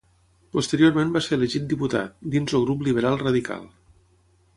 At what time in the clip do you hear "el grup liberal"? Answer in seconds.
2.61-3.21